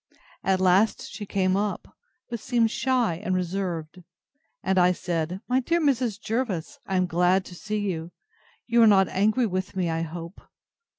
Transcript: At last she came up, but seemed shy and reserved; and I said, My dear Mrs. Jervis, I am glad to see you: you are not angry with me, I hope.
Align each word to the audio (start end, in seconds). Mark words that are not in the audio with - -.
At 0.43 0.59
last 0.59 1.11
she 1.11 1.27
came 1.27 1.55
up, 1.55 1.95
but 2.27 2.39
seemed 2.39 2.71
shy 2.71 3.21
and 3.23 3.35
reserved; 3.35 4.01
and 4.63 4.79
I 4.79 4.93
said, 4.93 5.41
My 5.47 5.59
dear 5.59 5.79
Mrs. 5.79 6.19
Jervis, 6.19 6.79
I 6.87 6.95
am 6.95 7.05
glad 7.05 7.45
to 7.45 7.53
see 7.55 7.77
you: 7.77 8.09
you 8.65 8.81
are 8.81 8.87
not 8.87 9.09
angry 9.09 9.45
with 9.45 9.75
me, 9.75 9.91
I 9.91 10.01
hope. 10.01 10.41